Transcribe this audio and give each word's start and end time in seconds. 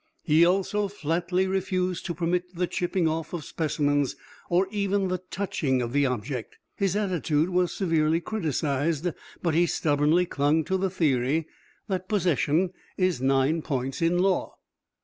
He 0.23 0.43
also 0.43 0.87
flatly 0.87 1.45
refused 1.45 2.07
to 2.07 2.15
permit 2.15 2.55
the 2.55 2.65
chipping 2.65 3.07
off 3.07 3.33
of 3.33 3.45
specimens 3.45 4.15
or 4.49 4.67
even 4.71 5.09
the 5.09 5.19
touching 5.19 5.79
of 5.79 5.93
the 5.93 6.07
object. 6.07 6.57
His 6.75 6.95
attitude 6.95 7.49
was 7.51 7.71
severely 7.71 8.19
criticized, 8.19 9.09
but 9.43 9.53
he 9.53 9.67
stubbornly 9.67 10.25
clung 10.25 10.63
to 10.63 10.77
the 10.77 10.89
theory 10.89 11.45
that 11.87 12.09
possession 12.09 12.71
is 12.97 13.21
nine 13.21 13.61
points 13.61 14.01
in 14.01 14.17
law. 14.17 14.55